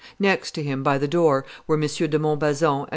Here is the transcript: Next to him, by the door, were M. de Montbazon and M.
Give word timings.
Next 0.19 0.55
to 0.55 0.63
him, 0.63 0.81
by 0.81 0.97
the 0.97 1.07
door, 1.07 1.45
were 1.67 1.75
M. 1.75 1.81
de 1.81 2.17
Montbazon 2.17 2.73
and 2.73 2.87
M. 2.87 2.89